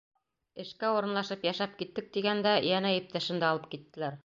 [0.63, 4.19] Эшкә урынлашып йәшәп киттек тигәндә, йәнә иптәшемде алып киттеләр.